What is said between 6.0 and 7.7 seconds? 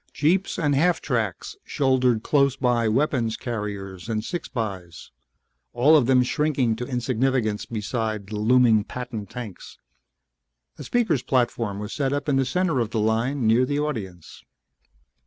them shrinking to insignificance